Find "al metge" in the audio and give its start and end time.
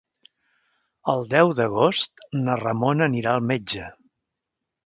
3.39-3.93